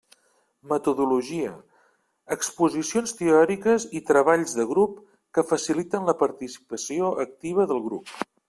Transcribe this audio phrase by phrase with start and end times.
[0.69, 1.51] Metodologia:
[2.37, 4.99] exposicions teòriques i treballs de grup
[5.39, 8.17] que faciliten la participació activa del grup.